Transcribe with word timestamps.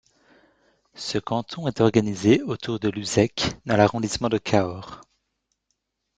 Ce 0.95 1.19
canton 1.19 1.67
est 1.67 1.79
organisé 1.79 2.41
autour 2.41 2.79
de 2.79 2.89
Luzech 2.89 3.53
dans 3.67 3.77
l'arrondissement 3.77 4.29
de 4.29 4.39
Cahors. 4.39 5.01